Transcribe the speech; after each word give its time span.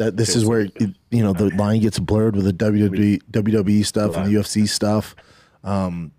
That 0.00 0.16
this 0.16 0.34
is 0.34 0.46
where 0.46 0.60
it, 0.60 0.72
you 1.10 1.22
know 1.22 1.34
the 1.34 1.54
line 1.56 1.82
gets 1.82 1.98
blurred 1.98 2.34
with 2.34 2.46
the 2.46 2.54
WWE, 2.54 3.20
WWE 3.30 3.84
stuff 3.84 4.16
and 4.16 4.26
the 4.26 4.40
UFC 4.40 4.66
stuff. 4.66 5.14
Um, 5.62 6.12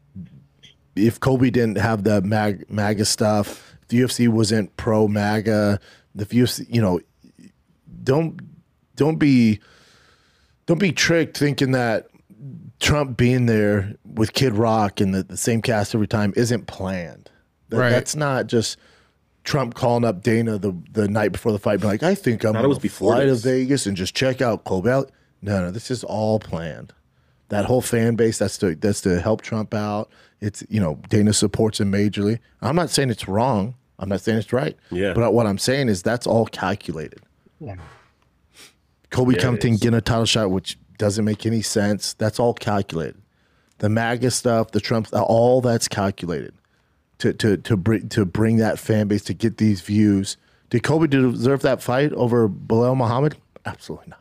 if 0.96 1.20
Colby 1.20 1.50
didn't 1.50 1.80
have 1.80 2.04
the 2.04 2.22
mag, 2.22 2.70
MAGA 2.70 3.06
stuff, 3.06 3.76
if 3.82 3.88
the 3.88 4.02
UFC 4.02 4.28
wasn't 4.28 4.78
pro 4.78 5.08
MAGA, 5.08 5.80
the 6.14 6.26
UFC, 6.28 6.68
you 6.70 6.80
know, 6.80 7.00
don't 8.04 8.40
don't 8.96 9.18
be 9.18 9.60
don't 10.68 10.80
be 10.80 10.92
tricked 10.92 11.36
thinking 11.36 11.72
that 11.72 12.08
Trump 12.80 13.18
being 13.18 13.48
there 13.48 13.96
with 14.06 14.34
Kid 14.34 14.54
Rock 14.54 15.02
and 15.02 15.12
the, 15.12 15.24
the 15.24 15.38
same 15.38 15.64
cast 15.64 15.96
every 15.96 16.08
time 16.08 16.34
isn't 16.36 16.68
planned. 16.68 17.32
That, 17.70 17.78
Right. 17.78 17.90
That's 17.90 18.16
not 18.16 18.46
just 18.46 18.78
Trump 19.44 19.74
calling 19.74 20.06
up 20.06 20.22
Dana 20.22 20.58
the, 20.58 20.76
the 20.92 21.08
night 21.08 21.32
before 21.32 21.52
the 21.52 21.60
fight, 21.60 21.80
being 21.80 21.92
like, 21.92 22.04
I 22.04 22.14
think 22.16 22.44
I'm 22.44 22.54
Thought 22.54 22.66
it 22.66 22.68
was 22.68 22.76
going 22.78 22.80
to 22.80 22.82
before 22.84 23.16
fly 23.16 23.26
to. 23.26 23.36
Vegas 23.36 23.86
and 23.86 23.98
just 23.98 24.16
check 24.16 24.42
out 24.42 24.64
Colby. 24.66 24.90
No, 24.90 25.06
no, 25.42 25.72
this 25.72 25.90
is 25.90 26.04
all 26.04 26.40
planned. 26.40 26.94
That 27.50 27.66
whole 27.66 27.82
fan 27.82 28.16
base, 28.16 28.38
that's 28.38 28.58
to 28.60 28.76
that's 28.76 29.02
to 29.02 29.20
help 29.20 29.42
Trump 29.42 29.74
out. 29.74 30.10
It's 30.40 30.64
you 30.70 30.80
know 30.80 31.00
Dana 31.10 31.34
supports 31.34 31.82
him 31.82 31.92
majorly. 31.92 32.40
I'm 32.62 32.76
not 32.76 32.90
saying 32.90 33.10
it's 33.10 33.28
wrong. 33.28 33.76
I'm 34.00 34.08
not 34.10 34.22
saying 34.22 34.38
it's 34.38 34.54
right. 34.54 34.78
Yeah. 34.90 35.14
But 35.14 35.34
what 35.34 35.46
I'm 35.48 35.58
saying 35.58 35.90
is 35.90 36.02
that's 36.02 36.26
all 36.26 36.46
calculated. 36.46 37.22
Colby 39.10 39.34
Yeah, 39.34 39.40
it 39.40 39.42
Covington 39.42 39.74
is. 39.74 39.80
getting 39.82 39.98
a 39.98 40.02
title 40.02 40.26
shot, 40.26 40.50
which 40.52 40.78
doesn't 40.98 41.26
make 41.26 41.46
any 41.46 41.62
sense. 41.62 42.14
That's 42.14 42.40
all 42.40 42.54
calculated. 42.54 43.22
The 43.80 43.90
MAGA 43.90 44.32
stuff, 44.32 44.72
the 44.72 44.80
Trump, 44.80 45.08
all 45.14 45.60
that's 45.62 45.88
calculated 45.88 46.54
to 47.22 47.34
to 47.34 47.58
to 47.58 47.78
bring 47.78 48.10
to 48.10 48.26
bring 48.26 48.58
that 48.58 48.80
fan 48.80 49.08
base 49.08 49.24
to 49.26 49.34
get 49.34 49.58
these 49.58 49.82
views. 49.82 50.38
Did 50.70 50.84
Colby 50.84 51.08
deserve 51.08 51.62
that 51.62 51.82
fight 51.82 52.12
over 52.14 52.50
Belal 52.50 52.98
Muhammad? 52.98 53.38
Absolutely 53.66 54.08
not. 54.10 54.18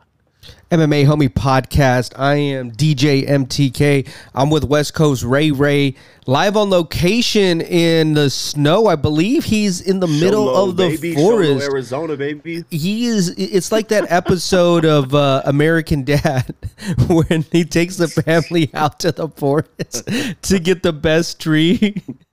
MMA 0.71 1.05
Homie 1.05 1.29
Podcast. 1.29 2.13
I 2.17 2.35
am 2.35 2.71
DJ 2.71 3.27
MTK. 3.27 4.07
I'm 4.33 4.49
with 4.49 4.63
West 4.63 4.93
Coast 4.93 5.23
Ray 5.23 5.51
Ray, 5.51 5.95
live 6.27 6.57
on 6.57 6.69
location 6.69 7.61
in 7.61 8.13
the 8.13 8.29
snow. 8.29 8.87
I 8.87 8.95
believe 8.95 9.45
he's 9.45 9.81
in 9.81 9.99
the 9.99 10.07
middle 10.07 10.45
Show 10.47 10.53
Low, 10.53 10.69
of 10.69 10.77
the 10.77 10.89
baby, 10.89 11.15
Show 11.15 11.21
Low, 11.21 11.29
forest. 11.29 11.69
Arizona, 11.69 12.17
baby. 12.17 12.63
he 12.69 13.05
is 13.05 13.29
it's 13.29 13.71
like 13.71 13.89
that 13.89 14.11
episode 14.11 14.85
of 14.85 15.13
uh, 15.13 15.41
american 15.45 16.03
dad 16.03 16.53
when 17.07 17.43
he 17.51 17.63
takes 17.63 17.97
the 17.97 18.07
family 18.07 18.69
out 18.73 18.99
to 18.99 19.11
the 19.11 19.27
forest 19.29 20.09
to 20.41 20.59
get 20.59 20.83
the 20.83 20.93
best 20.93 21.39
tree 21.39 22.01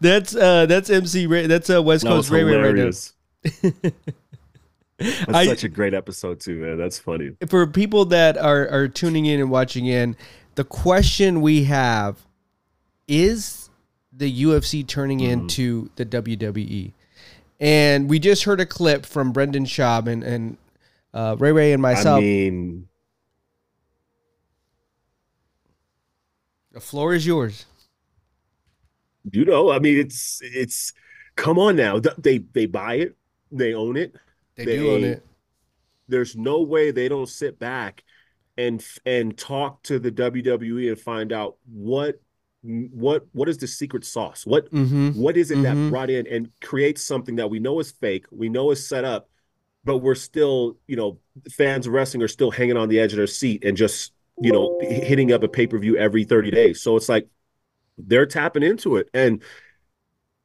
that's 0.00 0.34
uh 0.34 0.66
that's 0.66 0.90
mc 0.90 1.26
ray 1.26 1.46
that's 1.46 1.68
uh 1.70 1.82
west 1.82 2.04
coast 2.04 2.30
ray 2.30 2.42
ray 2.44 2.56
right 2.56 2.74
now. 2.74 2.90
That's 4.96 5.28
I- 5.34 5.46
such 5.46 5.64
a 5.64 5.68
great 5.68 5.92
episode 5.92 6.38
too, 6.40 6.60
man. 6.60 6.78
That's 6.78 6.98
funny. 7.00 7.32
for 7.48 7.66
people 7.66 8.04
that 8.06 8.38
are 8.38 8.68
are 8.68 8.86
tuning 8.88 9.26
in 9.26 9.40
and 9.40 9.50
watching 9.50 9.86
in 9.86 10.16
the 10.54 10.62
question 10.64 11.40
we 11.40 11.64
have 11.64 12.24
is 13.08 13.70
the 14.12 14.44
UFC 14.44 14.86
turning 14.86 15.18
Mm-hmm. 15.18 15.32
into 15.42 15.90
the 15.96 16.06
WWE 16.06 16.92
and 17.60 18.08
we 18.08 18.20
just 18.20 18.44
heard 18.44 18.60
a 18.60 18.66
clip 18.66 19.04
from 19.04 19.32
Brendan 19.32 19.64
Schaub 19.64 20.06
and 20.06 20.22
and 20.22 20.56
uh, 21.12 21.34
Ray 21.40 21.50
Ray 21.52 21.72
and 21.72 21.82
myself 21.82 22.18
I 22.18 22.22
mean, 22.22 22.88
The 26.72 26.80
floor 26.80 27.14
is 27.14 27.24
yours. 27.26 27.66
You 29.30 29.44
know, 29.44 29.70
I 29.70 29.78
mean, 29.78 29.98
it's 29.98 30.40
it's. 30.42 30.92
Come 31.36 31.58
on 31.58 31.74
now, 31.74 31.98
they 32.18 32.38
they 32.38 32.66
buy 32.66 32.94
it, 32.94 33.16
they 33.50 33.74
own 33.74 33.96
it. 33.96 34.14
They, 34.56 34.66
do 34.66 34.94
own 34.94 35.02
it. 35.02 35.26
There's 36.06 36.36
no 36.36 36.62
way 36.62 36.92
they 36.92 37.08
don't 37.08 37.28
sit 37.28 37.58
back 37.58 38.04
and 38.56 38.84
and 39.04 39.36
talk 39.36 39.82
to 39.84 39.98
the 39.98 40.12
WWE 40.12 40.88
and 40.90 40.98
find 41.00 41.32
out 41.32 41.56
what 41.66 42.20
what 42.62 43.26
what 43.32 43.48
is 43.48 43.58
the 43.58 43.66
secret 43.66 44.04
sauce? 44.04 44.46
What 44.46 44.70
Mm-hmm. 44.70 45.20
What 45.20 45.36
is 45.36 45.50
it 45.50 45.58
Mhm. 45.58 45.62
that 45.64 45.90
brought 45.90 46.08
in 46.08 46.26
and 46.28 46.50
creates 46.60 47.02
something 47.02 47.36
that 47.36 47.50
we 47.50 47.58
know 47.58 47.80
is 47.80 47.90
fake, 47.90 48.26
we 48.30 48.48
know 48.48 48.70
is 48.70 48.86
set 48.86 49.04
up, 49.04 49.28
but 49.84 49.98
we're 49.98 50.14
still, 50.14 50.78
you 50.86 50.96
know, 50.96 51.18
fans 51.50 51.86
of 51.86 51.92
wrestling 51.92 52.22
are 52.22 52.28
still 52.28 52.50
hanging 52.52 52.76
on 52.76 52.88
the 52.88 53.00
edge 53.00 53.12
of 53.12 53.16
their 53.16 53.26
seat 53.26 53.64
and 53.64 53.76
just, 53.76 54.12
you 54.38 54.52
know, 54.52 54.76
hitting 54.80 55.32
up 55.32 55.42
a 55.42 55.48
pay 55.48 55.66
per 55.66 55.78
view 55.78 55.96
every 55.96 56.24
30 56.24 56.50
days. 56.52 56.80
So 56.80 56.96
it's 56.96 57.08
like 57.08 57.26
they're 57.98 58.26
tapping 58.26 58.62
into 58.62 58.96
it. 58.96 59.08
And 59.14 59.42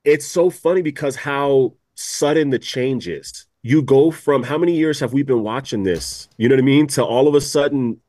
it's 0.04 0.26
so 0.26 0.50
funny 0.50 0.82
because 0.82 1.16
how 1.16 1.74
sudden 1.96 2.50
the 2.50 2.60
change 2.60 3.08
is. 3.08 3.46
You 3.62 3.82
go 3.82 4.10
from 4.10 4.44
how 4.44 4.58
many 4.58 4.76
years 4.76 5.02
have 5.02 5.12
we 5.12 5.24
been 5.24 5.44
watching 5.44 5.84
this? 5.84 6.30
You 6.38 6.48
know 6.48 6.56
what 6.56 6.62
I 6.62 6.66
mean? 6.66 6.88
To 6.88 7.04
all 7.04 7.28
of 7.28 7.36
a 7.36 7.42
sudden, 7.42 8.00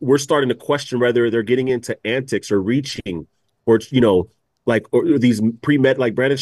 we're 0.00 0.18
starting 0.18 0.48
to 0.48 0.54
question 0.54 1.00
whether 1.00 1.30
they're 1.30 1.42
getting 1.42 1.68
into 1.68 1.98
antics 2.06 2.50
or 2.50 2.62
reaching 2.62 3.26
or 3.66 3.80
you 3.90 4.00
know 4.00 4.28
like 4.64 4.86
or 4.92 5.18
these 5.18 5.40
pre-med 5.62 5.98
like 5.98 6.14
Brendan 6.14 6.38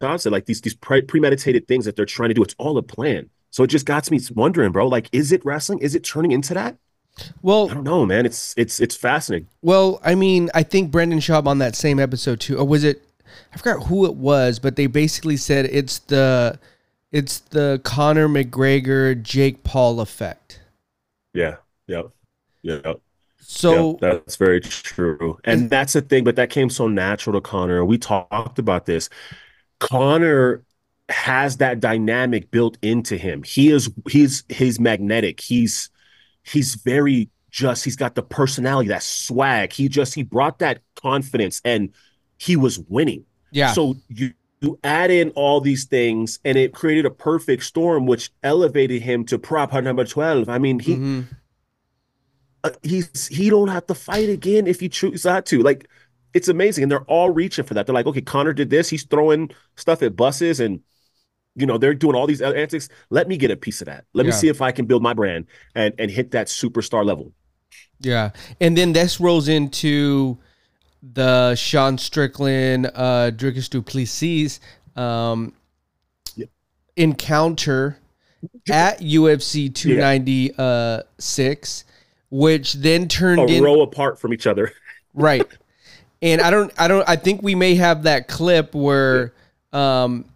said 0.00 0.32
like 0.32 0.46
these 0.46 0.60
these 0.60 0.74
pre- 0.74 1.02
premeditated 1.02 1.68
things 1.68 1.84
that 1.84 1.94
they're 1.94 2.04
trying 2.04 2.28
to 2.28 2.34
do 2.34 2.42
it's 2.42 2.56
all 2.58 2.76
a 2.76 2.82
plan 2.82 3.30
so 3.50 3.62
it 3.62 3.68
just 3.68 3.86
got 3.86 4.10
me 4.10 4.18
wondering 4.34 4.72
bro 4.72 4.88
like 4.88 5.08
is 5.12 5.30
it 5.30 5.44
wrestling 5.44 5.78
is 5.78 5.94
it 5.94 6.02
turning 6.02 6.32
into 6.32 6.54
that 6.54 6.76
I 7.68 7.74
don't 7.74 7.84
know 7.84 8.06
man 8.06 8.26
it's 8.26 8.54
it's 8.56 8.80
it's 8.80 8.96
fascinating 8.96 9.48
well, 9.62 10.00
I 10.04 10.14
mean, 10.16 10.50
I 10.54 10.62
think 10.64 10.90
Brendan 10.90 11.20
Schaub 11.20 11.46
on 11.46 11.58
that 11.58 11.76
same 11.76 11.98
episode 12.00 12.40
too, 12.40 12.58
or 12.58 12.64
was 12.66 12.84
it? 12.84 13.02
I 13.54 13.56
forgot 13.58 13.86
who 13.86 14.06
it 14.06 14.14
was, 14.14 14.58
but 14.58 14.76
they 14.76 14.86
basically 14.86 15.36
said 15.36 15.66
it's 15.66 16.00
the 16.00 16.58
it's 17.12 17.38
the 17.40 17.80
Conor 17.84 18.28
McGregor 18.28 19.20
Jake 19.22 19.62
Paul 19.64 20.00
effect. 20.00 20.60
yeah 21.34 21.56
yeah 21.86 22.02
yeah 22.62 22.94
So 23.38 23.98
Yeah, 24.02 24.14
that's 24.14 24.36
very 24.36 24.60
true. 24.60 25.38
And 25.44 25.70
that's 25.70 25.94
the 25.94 26.02
thing, 26.02 26.24
but 26.24 26.36
that 26.36 26.50
came 26.50 26.70
so 26.70 26.88
natural 26.88 27.34
to 27.34 27.40
Conor. 27.40 27.84
We 27.84 27.98
talked 27.98 28.58
about 28.58 28.86
this. 28.86 29.08
Conor 29.80 30.64
has 31.10 31.58
that 31.58 31.80
dynamic 31.80 32.50
built 32.50 32.78
into 32.82 33.16
him. 33.18 33.42
He 33.44 33.70
is 33.70 33.90
he's 34.10 34.44
he's 34.48 34.80
magnetic. 34.80 35.40
He's 35.40 35.90
he's 36.42 36.74
very 36.76 37.28
just 37.50 37.84
he's 37.84 37.96
got 37.96 38.14
the 38.14 38.22
personality, 38.22 38.88
that 38.88 39.02
swag. 39.02 39.72
He 39.72 39.88
just 39.88 40.14
he 40.14 40.22
brought 40.22 40.58
that 40.60 40.80
confidence 40.96 41.60
and 41.64 41.90
he 42.38 42.56
was 42.56 42.78
winning. 42.88 43.24
yeah, 43.50 43.72
So 43.72 43.96
you 44.08 44.32
you 44.60 44.78
add 44.84 45.10
in 45.10 45.30
all 45.30 45.60
these 45.60 45.84
things 45.86 46.38
and 46.44 46.56
it 46.56 46.72
created 46.72 47.04
a 47.04 47.10
perfect 47.10 47.64
storm 47.64 48.06
which 48.06 48.30
elevated 48.42 49.02
him 49.02 49.24
to 49.26 49.38
prop 49.38 49.72
number 49.74 50.04
12. 50.04 50.48
I 50.48 50.58
mean, 50.58 50.78
he 50.78 50.94
Mhm. 50.96 51.26
uh, 52.64 52.70
he's 52.82 53.26
he 53.26 53.50
don't 53.50 53.68
have 53.68 53.86
to 53.86 53.94
fight 53.94 54.28
again 54.28 54.66
if 54.66 54.80
he 54.80 54.88
chooses 54.88 55.24
not 55.24 55.46
to. 55.46 55.62
Like 55.62 55.88
it's 56.34 56.48
amazing, 56.48 56.84
and 56.84 56.90
they're 56.90 57.02
all 57.02 57.30
reaching 57.30 57.64
for 57.64 57.74
that. 57.74 57.86
They're 57.86 57.94
like, 57.94 58.06
okay, 58.06 58.22
Conor 58.22 58.52
did 58.54 58.70
this. 58.70 58.88
He's 58.88 59.04
throwing 59.04 59.50
stuff 59.76 60.02
at 60.02 60.16
buses, 60.16 60.60
and 60.60 60.80
you 61.54 61.66
know 61.66 61.78
they're 61.78 61.94
doing 61.94 62.14
all 62.16 62.26
these 62.26 62.42
other 62.42 62.56
antics. 62.56 62.88
Let 63.10 63.28
me 63.28 63.36
get 63.36 63.50
a 63.50 63.56
piece 63.56 63.80
of 63.82 63.86
that. 63.86 64.04
Let 64.14 64.26
me 64.26 64.32
see 64.32 64.48
if 64.48 64.60
I 64.62 64.72
can 64.72 64.86
build 64.86 65.02
my 65.02 65.12
brand 65.14 65.46
and 65.74 65.94
and 65.98 66.10
hit 66.10 66.30
that 66.32 66.46
superstar 66.48 67.04
level. 67.04 67.32
yeah, 68.00 68.30
and 68.60 68.76
then 68.76 68.92
this 68.92 69.20
rolls 69.20 69.48
into 69.48 70.38
the 71.02 71.54
Sean 71.56 71.98
Strickland, 71.98 72.86
uh, 72.94 73.30
Dricus 73.34 73.68
Du 73.68 73.82
Plessis, 73.82 74.60
um, 74.96 75.52
Yep. 76.36 76.48
encounter 76.96 77.98
at 78.70 79.00
UFC 79.00 79.68
296, 79.68 81.84
which 82.30 82.74
then 82.74 83.08
turned 83.08 83.40
A 83.40 83.56
in 83.56 83.62
row 83.62 83.82
apart 83.82 84.20
from 84.20 84.32
each 84.32 84.46
other. 84.46 84.72
right. 85.14 85.46
And 86.20 86.40
I 86.40 86.50
don't, 86.50 86.72
I 86.78 86.88
don't, 86.88 87.08
I 87.08 87.16
think 87.16 87.42
we 87.42 87.54
may 87.54 87.74
have 87.74 88.04
that 88.04 88.28
clip 88.28 88.74
where, 88.74 89.32
um, 89.72 90.26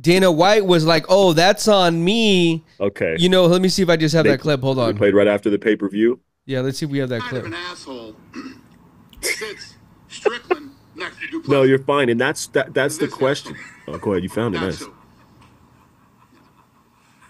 Dana 0.00 0.30
White 0.30 0.64
was 0.66 0.84
like, 0.84 1.04
"Oh, 1.08 1.32
that's 1.32 1.66
on 1.68 2.04
me." 2.04 2.64
Okay, 2.80 3.16
You 3.18 3.28
know, 3.28 3.46
let 3.46 3.60
me 3.62 3.68
see 3.68 3.82
if 3.82 3.88
I 3.88 3.96
just 3.96 4.14
have 4.14 4.24
They- 4.24 4.30
that 4.32 4.40
clip. 4.40 4.60
Hold 4.60 4.76
we 4.76 4.82
on. 4.84 4.96
played 4.96 5.14
right 5.14 5.26
after 5.28 5.50
the 5.50 5.58
pay 5.58 5.76
per 5.76 5.88
view. 5.88 6.20
Yeah, 6.46 6.60
let's 6.60 6.78
see 6.78 6.86
if 6.86 6.90
we 6.92 6.98
have 6.98 7.08
that 7.10 7.20
kind 7.20 7.30
clip. 7.30 7.42
of 7.42 7.52
an 7.52 7.54
asshole 7.54 8.16
sits 9.20 9.74
Strickland 10.08 10.70
next 10.96 11.16
to 11.20 11.26
Du 11.26 11.40
Plessis. 11.40 11.48
No, 11.50 11.62
you're 11.62 11.78
fine, 11.78 12.08
and 12.08 12.20
that's 12.20 12.46
that. 12.48 12.72
That's 12.74 12.96
the 12.98 13.08
question. 13.08 13.56
Oh, 13.86 13.98
go 13.98 14.12
ahead. 14.12 14.22
You 14.22 14.28
found 14.28 14.54
it. 14.54 14.60
Nice. 14.60 14.78
so. 14.78 14.92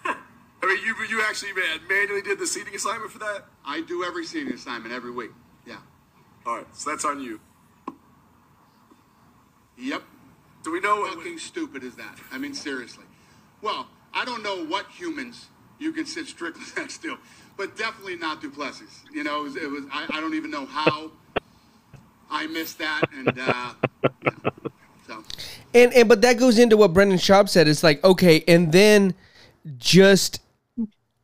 I 0.05 0.67
mean, 0.67 0.79
you 0.85 0.95
you 1.09 1.23
actually 1.23 1.53
man, 1.53 1.81
manually 1.89 2.21
did 2.23 2.39
the 2.39 2.47
seating 2.47 2.75
assignment 2.75 3.11
for 3.11 3.19
that? 3.21 3.47
I 3.65 3.81
do 3.83 4.05
every 4.05 4.25
seating 4.25 4.53
assignment 4.53 4.93
every 4.95 5.11
week. 5.11 5.31
Yeah. 5.67 5.77
All 6.47 6.57
right, 6.57 6.67
so 6.73 6.91
that's 6.91 7.05
on 7.05 7.21
you. 7.21 7.41
Yep. 9.79 10.03
Do 10.69 10.73
we 10.73 10.81
know? 10.81 11.07
How 11.07 11.15
fucking 11.15 11.39
stupid 11.39 11.83
is 11.83 11.95
that? 11.95 12.19
I 12.31 12.37
mean, 12.37 12.53
seriously. 12.53 13.07
Well, 13.63 13.87
I 14.13 14.27
don't 14.27 14.43
know 14.43 14.67
what 14.67 14.85
humans 14.91 15.47
you 15.79 15.93
can 15.93 16.05
sit 16.05 16.27
strictly 16.27 16.67
next 16.77 16.99
to, 17.05 17.17
but 17.57 17.75
definitely 17.75 18.17
not 18.17 18.43
Du 18.43 18.51
Plessis. 18.51 19.03
You 19.11 19.25
know, 19.25 19.41
it 19.41 19.45
was. 19.45 19.57
It 19.57 19.71
was 19.71 19.85
I, 19.91 20.05
I 20.11 20.21
don't 20.21 20.35
even 20.35 20.51
know 20.51 20.67
how 20.67 21.11
I 22.31 22.49
missed 22.49 22.77
that, 22.81 23.01
and 23.17 23.29
uh, 23.29 23.73
yeah. 24.23 24.51
So 25.07 25.25
And 25.73 25.95
and 25.95 26.07
but 26.07 26.21
that 26.21 26.39
goes 26.39 26.59
into 26.59 26.77
what 26.77 26.93
Brendan 26.93 27.17
Schaub 27.17 27.49
said. 27.49 27.67
It's 27.67 27.83
like 27.83 28.05
okay, 28.05 28.45
and 28.47 28.71
then 28.71 29.15
just 29.79 30.43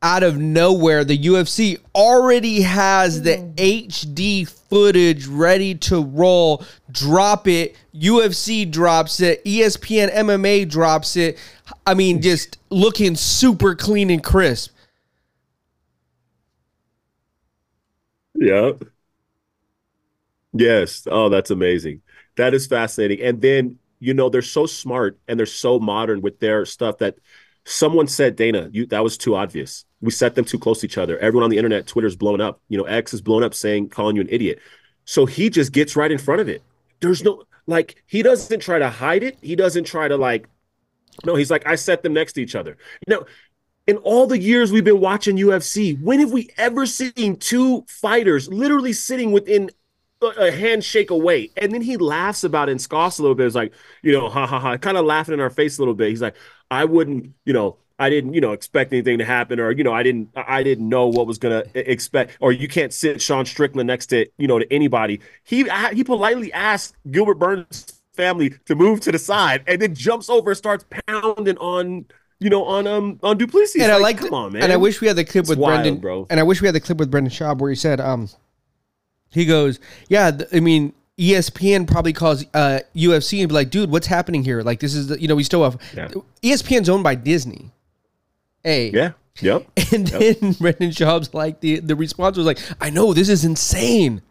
out 0.05 0.21
of 0.21 0.37
nowhere, 0.37 1.03
the 1.03 1.17
UFC 1.17 1.79
already 1.95 2.61
has 2.61 3.23
the 3.23 3.37
HD 3.57 4.47
footage 4.47 5.25
ready 5.25 5.73
to 5.73 6.03
roll. 6.03 6.63
Drop 6.91 7.47
it. 7.47 7.75
UFC 7.95 8.69
drops 8.69 9.19
it. 9.19 9.43
ESPN 9.43 10.13
MMA 10.13 10.69
drops 10.69 11.17
it. 11.17 11.39
I 11.87 11.95
mean, 11.95 12.21
just 12.21 12.59
looking 12.69 13.15
super 13.15 13.73
clean 13.73 14.11
and 14.11 14.23
crisp. 14.23 14.75
Yeah. 18.35 18.73
Yes. 20.53 21.07
Oh, 21.09 21.29
that's 21.29 21.49
amazing. 21.49 22.03
That 22.37 22.53
is 22.53 22.67
fascinating. 22.67 23.25
And 23.25 23.41
then, 23.41 23.79
you 23.99 24.13
know, 24.13 24.29
they're 24.29 24.43
so 24.43 24.67
smart 24.67 25.17
and 25.27 25.39
they're 25.39 25.47
so 25.47 25.79
modern 25.79 26.21
with 26.21 26.39
their 26.39 26.63
stuff 26.65 26.99
that 26.99 27.15
someone 27.65 28.07
said, 28.07 28.35
Dana, 28.35 28.69
you 28.71 28.85
that 28.87 29.03
was 29.03 29.17
too 29.17 29.35
obvious. 29.35 29.85
We 30.01 30.11
set 30.11 30.35
them 30.35 30.45
too 30.45 30.59
close 30.59 30.79
to 30.81 30.85
each 30.85 30.97
other. 30.97 31.17
Everyone 31.19 31.43
on 31.43 31.49
the 31.49 31.57
internet, 31.57 31.87
Twitter's 31.87 32.15
blown 32.15 32.39
up. 32.39 32.61
You 32.69 32.77
know, 32.77 32.85
X 32.85 33.13
is 33.13 33.21
blown 33.21 33.43
up 33.43 33.53
saying, 33.53 33.89
calling 33.89 34.15
you 34.15 34.21
an 34.21 34.29
idiot. 34.29 34.59
So 35.05 35.25
he 35.25 35.49
just 35.49 35.71
gets 35.71 35.95
right 35.95 36.11
in 36.11 36.17
front 36.17 36.41
of 36.41 36.49
it. 36.49 36.61
There's 37.01 37.23
no 37.23 37.43
like 37.67 38.03
he 38.05 38.21
doesn't 38.21 38.59
try 38.59 38.79
to 38.79 38.89
hide 38.89 39.23
it. 39.23 39.37
He 39.41 39.55
doesn't 39.55 39.85
try 39.85 40.07
to 40.07 40.17
like, 40.17 40.47
no, 41.25 41.35
he's 41.35 41.51
like, 41.51 41.65
I 41.65 41.75
set 41.75 42.03
them 42.03 42.13
next 42.13 42.33
to 42.33 42.41
each 42.41 42.55
other. 42.55 42.77
You 43.07 43.15
know, 43.15 43.25
in 43.87 43.97
all 43.97 44.27
the 44.27 44.39
years 44.39 44.71
we've 44.71 44.83
been 44.83 44.99
watching 44.99 45.37
UFC, 45.37 45.99
when 46.01 46.19
have 46.19 46.31
we 46.31 46.49
ever 46.57 46.85
seen 46.85 47.37
two 47.37 47.83
fighters 47.87 48.47
literally 48.47 48.93
sitting 48.93 49.31
within 49.31 49.69
a, 50.21 50.51
handshake 50.51 51.11
away? 51.11 51.51
And 51.57 51.71
then 51.71 51.81
he 51.81 51.97
laughs 51.97 52.43
about 52.43 52.69
it 52.69 52.73
and 52.73 52.81
scoffs 52.81 53.19
a 53.19 53.21
little 53.21 53.35
bit. 53.35 53.45
It's 53.45 53.55
like, 53.55 53.73
you 54.01 54.11
know, 54.11 54.29
ha 54.29 54.45
ha 54.45 54.59
ha, 54.59 54.77
kind 54.77 54.97
of 54.97 55.05
laughing 55.05 55.33
in 55.33 55.39
our 55.39 55.49
face 55.49 55.77
a 55.77 55.81
little 55.81 55.93
bit. 55.93 56.09
He's 56.09 56.21
like, 56.21 56.35
I 56.71 56.85
wouldn't, 56.85 57.33
you 57.45 57.53
know, 57.53 57.77
I 57.97 58.09
didn't, 58.09 58.33
you 58.33 58.41
know, 58.41 58.51
expect 58.51 58.91
anything 58.91 59.19
to 59.19 59.25
happen, 59.25 59.59
or 59.59 59.71
you 59.71 59.83
know, 59.83 59.93
I 59.93 60.03
didn't, 60.03 60.29
I 60.35 60.63
didn't 60.63 60.89
know 60.89 61.07
what 61.07 61.27
was 61.27 61.37
gonna 61.37 61.63
expect, 61.73 62.37
or 62.41 62.51
you 62.51 62.67
can't 62.67 62.91
sit 62.91 63.21
Sean 63.21 63.45
Strickland 63.45 63.87
next 63.87 64.07
to, 64.07 64.25
you 64.37 64.47
know, 64.47 64.59
to 64.59 64.71
anybody. 64.73 65.21
He 65.43 65.65
he 65.93 66.03
politely 66.03 66.51
asked 66.51 66.95
Gilbert 67.09 67.35
Burns' 67.35 68.01
family 68.13 68.53
to 68.65 68.75
move 68.75 68.99
to 69.01 69.11
the 69.11 69.19
side, 69.19 69.63
and 69.67 69.81
then 69.81 69.95
jumps 69.95 70.29
over 70.29 70.51
and 70.51 70.57
starts 70.57 70.85
pounding 71.07 71.57
on, 71.57 72.05
you 72.39 72.49
know, 72.49 72.65
on 72.65 72.85
um 72.85 73.19
on 73.23 73.37
Du 73.37 73.47
Plessis. 73.47 73.81
and 73.81 73.91
I 73.91 73.95
like, 73.95 74.19
like, 74.19 74.29
come 74.29 74.33
on, 74.33 74.53
man. 74.53 74.63
and 74.63 74.73
I 74.73 74.77
wish 74.77 74.99
we 74.99 75.07
had 75.07 75.15
the 75.15 75.23
clip 75.23 75.43
It's 75.43 75.49
with 75.49 75.59
wild, 75.59 75.83
Brendan, 75.83 76.01
bro. 76.01 76.27
And 76.29 76.39
I 76.39 76.43
wish 76.43 76.61
we 76.61 76.67
had 76.67 76.75
the 76.75 76.81
clip 76.81 76.97
with 76.97 77.09
Brendan 77.09 77.31
Schaub 77.31 77.59
where 77.59 77.69
he 77.69 77.75
said, 77.77 78.01
um, 78.01 78.27
he 79.29 79.45
goes, 79.45 79.79
yeah, 80.09 80.31
th- 80.31 80.49
I 80.53 80.59
mean, 80.59 80.93
ESPN 81.19 81.87
probably 81.87 82.13
calls 82.13 82.43
uh, 82.53 82.79
UFC 82.95 83.39
and 83.39 83.47
be 83.47 83.53
like, 83.55 83.69
dude, 83.69 83.89
what's 83.89 84.07
happening 84.07 84.43
here? 84.43 84.61
Like, 84.61 84.79
this 84.79 84.93
is, 84.93 85.07
the, 85.07 85.21
you 85.21 85.27
know, 85.27 85.35
we 85.35 85.43
still 85.43 85.63
have 85.63 85.79
Yeah. 85.95 86.09
ESPN's 86.43 86.89
owned 86.89 87.03
by 87.03 87.15
Disney. 87.15 87.71
A. 88.65 88.89
yeah, 88.91 89.11
yep. 89.41 89.65
And 89.93 90.07
then 90.07 90.53
Brendan 90.59 90.89
Schaub's 90.91 91.33
like, 91.33 91.61
the, 91.61 91.79
the 91.79 91.95
response 91.95 92.35
was 92.35 92.45
like, 92.45 92.59
I 92.81 92.89
know, 92.89 93.13
this 93.13 93.29
is 93.29 93.45
insane. 93.45 94.21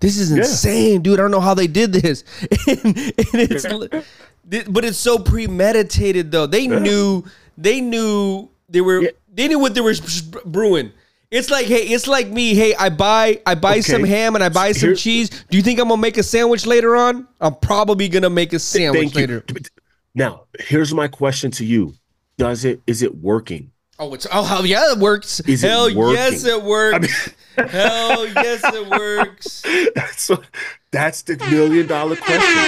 This 0.00 0.18
is 0.18 0.30
insane, 0.30 1.00
dude. 1.00 1.18
I 1.18 1.22
don't 1.22 1.30
know 1.30 1.40
how 1.40 1.54
they 1.54 1.66
did 1.68 1.92
this. 1.92 2.22
and, 2.66 2.84
and 2.84 3.14
it's, 3.32 3.64
but 4.68 4.84
it's 4.84 4.98
so 4.98 5.18
premeditated, 5.18 6.30
though. 6.32 6.46
They 6.46 6.66
knew, 6.66 7.24
they 7.56 7.80
knew 7.80 8.50
they 8.68 8.82
were, 8.82 9.00
Yeah. 9.02 9.10
they 9.32 9.48
knew 9.48 9.58
what 9.58 9.74
they 9.74 9.80
were 9.80 9.94
brewing. 10.44 10.92
It's 11.30 11.50
like, 11.50 11.66
hey, 11.66 11.88
it's 11.88 12.06
like 12.06 12.28
me. 12.28 12.54
Hey, 12.54 12.74
I 12.74 12.88
buy, 12.88 13.40
I 13.44 13.54
buy 13.56 13.80
some 13.80 14.04
ham 14.04 14.34
and 14.36 14.44
I 14.44 14.48
buy 14.48 14.72
some 14.72 14.90
Here- 14.90 14.96
cheese. 14.96 15.30
Do 15.50 15.56
you 15.56 15.62
think 15.62 15.80
I'm 15.80 15.88
gonna 15.88 16.00
make 16.00 16.16
a 16.16 16.22
sandwich 16.22 16.66
later 16.66 16.94
on? 16.96 17.26
I'm 17.40 17.54
probably 17.56 18.08
gonna 18.08 18.30
make 18.30 18.52
a 18.52 18.58
sandwich 18.58 19.14
later. 19.14 19.44
Now, 20.14 20.44
here's 20.60 20.94
my 20.94 21.08
question 21.08 21.50
to 21.52 21.64
you: 21.64 21.94
Does 22.38 22.64
it? 22.64 22.80
Is 22.86 23.02
it 23.02 23.16
working? 23.16 23.72
Oh, 23.98 24.12
it's 24.14 24.26
oh 24.30 24.44
hell 24.44 24.64
yeah, 24.66 24.92
it 24.92 24.98
works. 24.98 25.40
Is 25.40 25.64
it 25.64 25.68
hell 25.68 25.94
working? 25.94 26.14
yes, 26.14 26.44
it 26.44 26.62
works. 26.62 27.34
hell 27.56 28.26
yes, 28.26 28.62
it 28.64 28.86
works. 28.90 29.62
That's 29.94 30.28
what, 30.28 30.44
that's 30.90 31.22
the 31.22 31.36
million 31.50 31.86
dollar 31.86 32.16
question. 32.16 32.58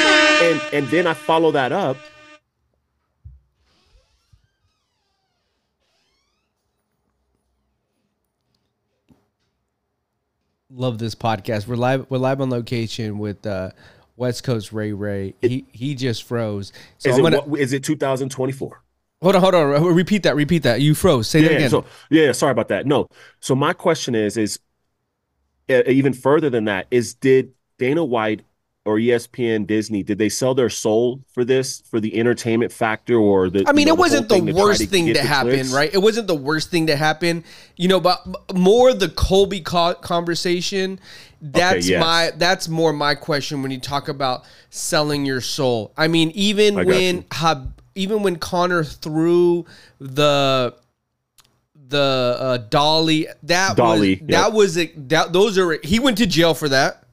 And 0.42 0.60
and 0.72 0.86
then 0.88 1.06
I 1.06 1.14
follow 1.14 1.52
that 1.52 1.70
up. 1.70 1.96
Love 10.70 10.98
this 10.98 11.14
podcast. 11.14 11.66
We're 11.66 11.76
live. 11.76 12.04
We're 12.10 12.18
live 12.18 12.42
on 12.42 12.50
location 12.50 13.18
with 13.18 13.46
uh, 13.46 13.70
West 14.16 14.44
Coast 14.44 14.70
Ray 14.70 14.92
Ray. 14.92 15.34
He 15.40 15.64
he 15.72 15.94
just 15.94 16.24
froze. 16.24 16.74
So 16.98 17.08
Is 17.08 17.14
I'm 17.18 17.20
it 17.24 17.30
gonna 17.30 17.42
what, 17.42 17.58
is 17.60 17.72
it 17.72 17.82
2024? 17.82 18.82
hold 19.22 19.34
on. 19.34 19.40
Hold 19.40 19.54
on. 19.54 19.82
Repeat 19.94 20.24
that. 20.24 20.36
Repeat 20.36 20.64
that. 20.64 20.82
You 20.82 20.94
froze. 20.94 21.26
Say 21.26 21.40
that 21.40 21.50
Yeah, 21.52 21.56
again. 21.56 21.70
so 21.70 21.86
yeah, 22.10 22.32
sorry 22.32 22.52
about 22.52 22.68
that. 22.68 22.84
No. 22.86 23.08
So 23.40 23.54
my 23.54 23.72
question 23.72 24.14
is 24.14 24.36
is 24.36 24.58
even 25.70 26.12
further 26.12 26.50
than 26.50 26.66
that 26.66 26.86
is 26.90 27.14
did 27.14 27.52
Dana 27.78 28.04
White 28.04 28.42
or 28.88 28.96
ESPN 28.96 29.66
Disney 29.66 30.02
did 30.02 30.16
they 30.16 30.30
sell 30.30 30.54
their 30.54 30.70
soul 30.70 31.20
for 31.34 31.44
this 31.44 31.82
for 31.90 32.00
the 32.00 32.18
entertainment 32.18 32.72
factor 32.72 33.16
or 33.18 33.50
the 33.50 33.64
I 33.66 33.72
mean, 33.72 33.86
you 33.86 33.86
know, 33.86 33.92
it 33.92 33.96
the 33.96 34.00
wasn't 34.00 34.28
the 34.30 34.34
thing 34.36 34.54
worst 34.54 34.80
to 34.80 34.86
thing 34.86 35.12
to 35.12 35.20
happen, 35.20 35.52
clicks? 35.52 35.74
right? 35.74 35.92
It 35.92 35.98
wasn't 35.98 36.26
the 36.26 36.34
worst 36.34 36.70
thing 36.70 36.86
to 36.86 36.96
happen, 36.96 37.44
you 37.76 37.86
know. 37.86 38.00
But 38.00 38.26
more 38.54 38.94
the 38.94 39.10
Colby 39.10 39.60
conversation. 39.60 41.00
That's 41.42 41.86
yes. 41.86 42.00
my. 42.00 42.32
That's 42.34 42.66
more 42.66 42.94
my 42.94 43.14
question 43.14 43.60
when 43.60 43.70
you 43.70 43.78
talk 43.78 44.08
about 44.08 44.44
selling 44.70 45.26
your 45.26 45.42
soul. 45.42 45.92
I 45.94 46.08
mean, 46.08 46.30
even 46.30 46.78
I 46.78 46.84
when. 46.84 47.26
Hab, 47.30 47.82
even 47.94 48.22
when 48.22 48.36
Conor 48.36 48.84
threw 48.84 49.66
the 50.00 50.74
the 51.88 52.36
uh, 52.40 52.56
dolly, 52.56 53.28
that 53.42 53.76
Dolly, 53.76 54.16
was 54.22 54.28
that 54.28 54.52
was 54.54 54.78
a, 54.78 54.86
that. 55.08 55.34
Those 55.34 55.58
are 55.58 55.78
he 55.84 55.98
went 55.98 56.16
to 56.18 56.26
jail 56.26 56.54
for 56.54 56.70
that. 56.70 57.04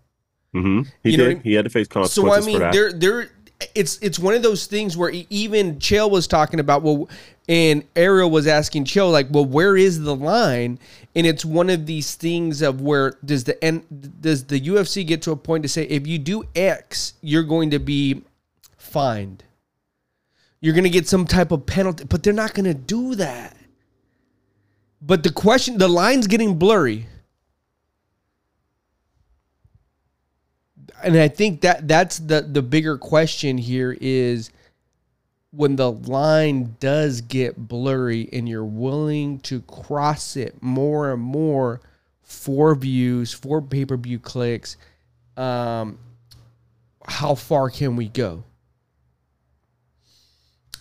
Mhm. 0.56 0.88
He 1.04 1.12
You 1.12 1.18
did. 1.18 1.26
I 1.26 1.34
mean? 1.34 1.44
He 1.44 1.54
had 1.54 1.66
to 1.66 1.70
face 1.70 1.88
consequences. 1.88 2.46
So 2.46 2.50
I 2.50 2.60
mean, 2.60 2.72
there, 2.72 2.94
there, 2.94 3.30
it's 3.74 3.98
it's 4.02 4.18
one 4.18 4.34
of 4.34 4.42
those 4.42 4.66
things 4.68 4.96
where 4.96 5.12
even 5.30 5.76
Chael 5.76 6.10
was 6.10 6.28
talking 6.28 6.60
about. 6.60 6.82
Well, 6.82 7.10
and 7.48 7.84
Ariel 7.96 8.32
was 8.32 8.48
asking 8.48 8.86
Chael 8.86 9.12
like, 9.12 9.28
well, 9.30 9.46
where 9.46 9.78
is 9.78 10.02
the 10.02 10.16
line? 10.16 10.80
And 11.14 11.28
it's 11.28 11.46
one 11.46 11.70
of 11.70 11.86
these 11.86 12.16
things 12.16 12.62
of 12.62 12.82
where 12.82 13.18
does 13.24 13.44
the 13.44 13.62
end 13.64 13.84
does 14.22 14.46
the 14.46 14.60
UFC 14.60 15.06
get 15.06 15.22
to 15.24 15.32
a 15.32 15.36
point 15.36 15.64
to 15.64 15.70
say 15.70 15.84
if 15.84 16.08
you 16.08 16.18
do 16.18 16.44
X, 16.56 17.14
you're 17.22 17.44
going 17.44 17.70
to 17.72 17.80
be 17.80 18.24
fined. 18.78 19.44
You're 20.62 20.74
going 20.74 20.86
to 20.86 20.90
get 20.90 21.08
some 21.08 21.26
type 21.26 21.52
of 21.52 21.66
penalty, 21.66 22.06
but 22.06 22.24
they're 22.24 22.34
not 22.34 22.54
going 22.54 22.66
to 22.66 22.74
do 22.74 23.16
that. 23.16 23.56
But 25.02 25.22
the 25.22 25.32
question, 25.32 25.78
the 25.78 25.88
line's 25.88 26.26
getting 26.28 26.58
blurry. 26.58 27.08
And 31.06 31.16
I 31.18 31.28
think 31.28 31.62
that 31.62 31.88
that's 31.88 32.18
the 32.18 32.42
the 32.42 32.62
bigger 32.62 32.98
question 32.98 33.58
here 33.58 33.96
is 34.02 34.50
when 35.52 35.76
the 35.78 35.92
line 35.92 36.76
does 36.80 37.22
get 37.22 37.68
blurry 37.68 38.28
and 38.34 38.50
you're 38.50 38.66
willing 38.66 39.40
to 39.40 39.62
cross 39.62 40.36
it 40.36 40.62
more 40.62 41.14
and 41.14 41.22
more 41.22 41.80
for 42.24 42.76
views, 42.76 43.32
for 43.32 43.62
pay-per-view 43.62 44.20
clicks, 44.20 44.76
um, 45.38 45.98
how 47.08 47.36
far 47.36 47.70
can 47.70 47.96
we 47.96 48.10
go? 48.10 48.44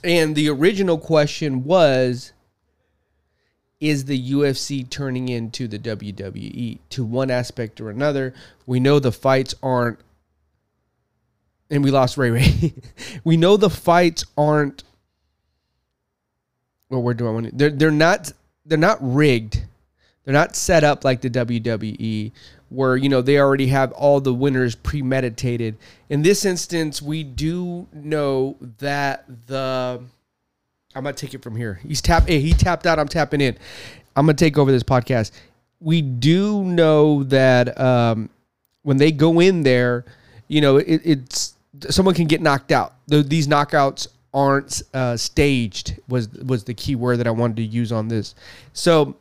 And 0.02 0.34
the 0.34 0.48
original 0.48 0.98
question 0.98 1.64
was 1.64 2.32
is 3.80 4.06
the 4.06 4.32
UFC 4.32 4.88
turning 4.88 5.28
into 5.28 5.68
the 5.68 5.78
WWE 5.78 6.78
to 6.88 7.04
one 7.04 7.30
aspect 7.30 7.80
or 7.80 7.90
another? 7.90 8.32
We 8.66 8.80
know 8.80 8.98
the 8.98 9.12
fights 9.12 9.54
aren't, 9.62 9.98
and 11.70 11.82
we 11.82 11.90
lost 11.90 12.16
Ray 12.16 12.30
Ray. 12.30 12.74
we 13.24 13.36
know 13.36 13.56
the 13.56 13.70
fights 13.70 14.24
aren't. 14.36 14.84
Well, 16.88 17.02
we're 17.02 17.14
doing. 17.14 17.50
They're 17.52 17.70
they're 17.70 17.90
not 17.90 18.32
they're 18.64 18.78
not 18.78 18.98
rigged. 19.00 19.62
They're 20.24 20.34
not 20.34 20.56
set 20.56 20.84
up 20.84 21.04
like 21.04 21.20
the 21.20 21.28
WWE, 21.28 22.32
where 22.70 22.96
you 22.96 23.08
know 23.08 23.20
they 23.20 23.38
already 23.38 23.66
have 23.68 23.92
all 23.92 24.20
the 24.20 24.32
winners 24.32 24.74
premeditated. 24.74 25.76
In 26.08 26.22
this 26.22 26.44
instance, 26.44 27.02
we 27.02 27.22
do 27.22 27.86
know 27.92 28.56
that 28.78 29.24
the 29.46 30.00
I'm 30.94 31.02
gonna 31.02 31.14
take 31.14 31.34
it 31.34 31.42
from 31.42 31.56
here. 31.56 31.80
He's 31.86 32.00
tap. 32.00 32.28
Hey, 32.28 32.40
he 32.40 32.52
tapped 32.52 32.86
out. 32.86 32.98
I'm 32.98 33.08
tapping 33.08 33.40
in. 33.40 33.56
I'm 34.16 34.26
gonna 34.26 34.34
take 34.34 34.56
over 34.56 34.70
this 34.70 34.82
podcast. 34.82 35.32
We 35.80 36.00
do 36.02 36.64
know 36.64 37.24
that 37.24 37.78
um, 37.78 38.30
when 38.82 38.96
they 38.96 39.12
go 39.12 39.40
in 39.40 39.64
there, 39.64 40.04
you 40.48 40.60
know, 40.60 40.76
it, 40.76 41.02
it's 41.04 41.53
someone 41.90 42.14
can 42.14 42.26
get 42.26 42.40
knocked 42.40 42.72
out. 42.72 42.94
The, 43.06 43.22
these 43.22 43.46
knockouts 43.46 44.08
aren't 44.32 44.82
uh, 44.92 45.16
staged. 45.16 45.98
Was 46.08 46.28
was 46.28 46.64
the 46.64 46.74
key 46.74 46.96
word 46.96 47.18
that 47.18 47.26
I 47.26 47.30
wanted 47.30 47.56
to 47.56 47.62
use 47.62 47.92
on 47.92 48.08
this. 48.08 48.34
So 48.72 49.16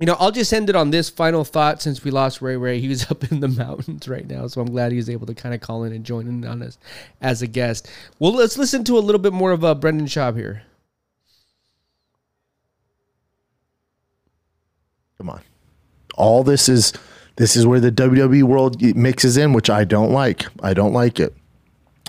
you 0.00 0.06
know, 0.06 0.16
I'll 0.18 0.32
just 0.32 0.52
end 0.52 0.68
it 0.68 0.74
on 0.74 0.90
this 0.90 1.10
final 1.10 1.44
thought 1.44 1.80
since 1.80 2.02
we 2.02 2.10
lost 2.10 2.42
Ray 2.42 2.56
Ray. 2.56 2.80
He 2.80 2.88
was 2.88 3.08
up 3.10 3.30
in 3.30 3.40
the 3.40 3.48
mountains 3.48 4.08
right 4.08 4.26
now, 4.26 4.46
so 4.46 4.60
I'm 4.60 4.70
glad 4.70 4.90
he 4.90 4.96
was 4.96 5.10
able 5.10 5.26
to 5.26 5.34
kind 5.34 5.54
of 5.54 5.60
call 5.60 5.84
in 5.84 5.92
and 5.92 6.04
join 6.04 6.26
in 6.26 6.44
on 6.44 6.62
us 6.62 6.78
as 7.20 7.42
a 7.42 7.46
guest. 7.46 7.88
Well, 8.18 8.32
let's 8.32 8.58
listen 8.58 8.84
to 8.84 8.98
a 8.98 9.00
little 9.00 9.20
bit 9.20 9.32
more 9.32 9.52
of 9.52 9.64
uh, 9.64 9.74
Brendan 9.74 10.06
Schaub 10.06 10.36
here. 10.36 10.62
Come 15.18 15.30
on. 15.30 15.42
All 16.16 16.42
this 16.42 16.68
is 16.68 16.92
this 17.36 17.54
is 17.54 17.66
where 17.66 17.78
the 17.78 17.92
WWE 17.92 18.42
world 18.42 18.82
mixes 18.96 19.36
in, 19.36 19.52
which 19.52 19.70
I 19.70 19.84
don't 19.84 20.10
like. 20.10 20.46
I 20.62 20.74
don't 20.74 20.92
like 20.92 21.20
it. 21.20 21.34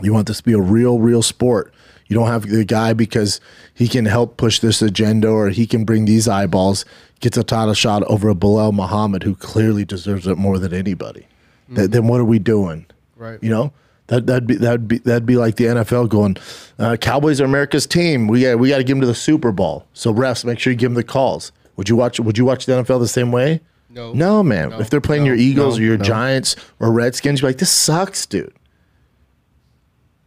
You 0.04 0.14
want 0.14 0.28
this 0.28 0.38
to 0.38 0.44
be 0.44 0.54
a 0.54 0.60
real, 0.62 1.00
real 1.00 1.22
sport. 1.22 1.74
You 2.08 2.16
don't 2.16 2.28
have 2.28 2.48
the 2.48 2.66
guy 2.66 2.94
because 2.94 3.40
he 3.74 3.88
can 3.88 4.06
help 4.06 4.38
push 4.38 4.60
this 4.60 4.82
agenda 4.82 5.30
or 5.30 5.50
he 5.50 5.66
can 5.66 5.86
bring 5.86 6.06
these 6.06 6.28
eyeballs, 6.28 6.86
gets 7.22 7.38
a 7.38 7.44
title 7.44 7.74
shot 7.74 8.04
over 8.04 8.30
a 8.30 8.36
Belal 8.36 8.74
Muhammad 8.74 9.24
who 9.24 9.36
clearly 9.36 9.86
deserves 9.86 10.28
it 10.28 10.38
more 10.38 10.60
than 10.60 10.74
anybody. 10.74 11.26
Th- 11.74 11.90
then 11.90 12.08
what 12.08 12.20
are 12.20 12.26
we 12.26 12.40
doing? 12.40 12.86
Right. 13.16 13.40
You 13.42 13.50
know? 13.50 13.74
That 14.08 14.28
that'd 14.28 14.46
be 14.46 14.56
that'd 14.56 14.86
be 14.86 14.98
that'd 14.98 15.26
be 15.26 15.38
like 15.38 15.56
the 15.56 15.64
NFL 15.64 16.10
going, 16.10 16.36
uh, 16.78 16.98
Cowboys 16.98 17.40
are 17.40 17.46
America's 17.46 17.88
team. 17.88 18.28
We 18.28 18.42
got 18.42 18.60
we 18.60 18.68
got 18.68 18.80
to 18.80 18.84
give 18.84 18.98
them 18.98 19.02
to 19.02 19.08
the 19.08 19.16
Super 19.16 19.54
Bowl. 19.54 19.88
So 19.94 20.14
refs, 20.14 20.44
make 20.44 20.60
sure 20.60 20.74
you 20.74 20.78
give 20.78 20.90
them 20.92 20.96
the 20.96 21.06
calls. 21.06 21.54
Would 21.78 21.88
you 21.88 21.96
watch 21.96 22.20
Would 22.20 22.38
you 22.38 22.44
watch 22.44 22.66
the 22.66 22.74
NFL 22.74 23.00
the 23.00 23.08
same 23.08 23.32
way? 23.32 23.62
No. 23.90 24.12
No, 24.12 24.44
man. 24.44 24.70
No. 24.72 24.80
if 24.82 24.90
they're 24.90 25.00
playing 25.00 25.24
No. 25.24 25.28
your 25.28 25.38
Eagles 25.38 25.78
No. 25.78 25.84
or 25.84 25.88
your. 25.88 25.98
Giants 25.98 26.58
or 26.82 26.92
Redskins, 26.92 27.42
you're 27.42 27.50
like, 27.50 27.60
this 27.60 27.72
sucks, 27.72 28.26
dude. 28.26 28.52